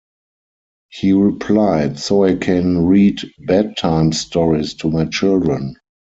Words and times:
He 0.89 1.13
replied, 1.13 1.99
'So 1.99 2.23
I 2.23 2.33
can 2.33 2.87
read 2.87 3.19
bedtime 3.45 4.13
stories 4.13 4.73
to 4.77 4.89
my 4.89 5.05
children. 5.05 5.75